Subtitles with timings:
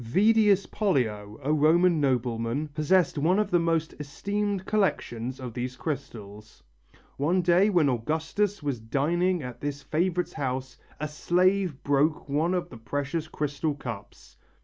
[0.03, 6.63] Vedius Pollio, a Roman nobleman, possessed one of the most esteemed collections of these crystals.
[7.17, 12.69] One day when Augustus was dining at this favourite's house, a slave broke one of
[12.71, 14.37] the precious crystal cups.